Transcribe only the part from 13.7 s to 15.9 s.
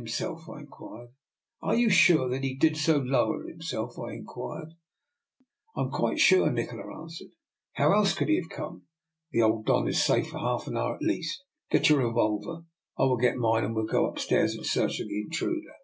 we will go up stairs in search of the intruder."